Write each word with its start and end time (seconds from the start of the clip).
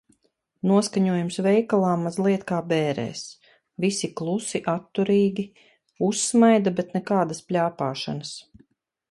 Noskaņojums 0.69 1.35
veikalā 1.47 1.91
mazliet 2.05 2.45
kā 2.51 2.61
bērēs. 2.71 3.21
Visi 3.85 4.09
klusi, 4.23 4.63
atturīgi. 4.75 5.47
Uzsmaida, 6.09 6.75
bet 6.81 6.99
nekādas 6.99 7.45
pļāpāšanas. 7.53 8.35